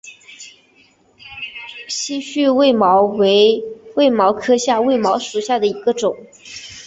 [1.87, 3.63] 稀序卫矛为
[3.95, 6.17] 卫矛科卫矛属下的一个种。